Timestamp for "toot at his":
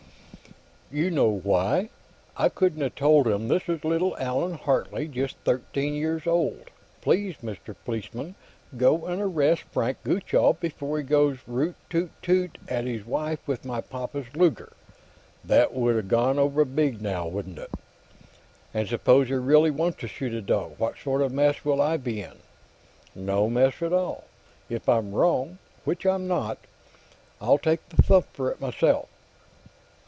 12.21-13.05